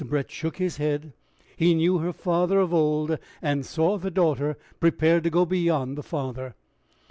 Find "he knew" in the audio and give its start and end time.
1.55-1.99